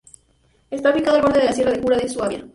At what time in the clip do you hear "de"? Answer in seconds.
1.41-1.45, 1.73-1.79, 1.97-2.09